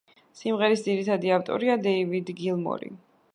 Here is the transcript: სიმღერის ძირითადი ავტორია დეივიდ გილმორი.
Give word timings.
სიმღერის 0.37 0.81
ძირითადი 0.87 1.33
ავტორია 1.35 1.75
დეივიდ 1.85 2.33
გილმორი. 2.41 2.91